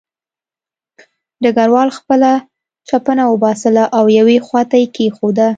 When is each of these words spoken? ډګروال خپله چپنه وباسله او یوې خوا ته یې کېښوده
ډګروال 1.43 1.89
خپله 1.97 2.31
چپنه 2.87 3.23
وباسله 3.27 3.83
او 3.97 4.03
یوې 4.19 4.37
خوا 4.45 4.61
ته 4.69 4.75
یې 4.81 4.87
کېښوده 4.95 5.47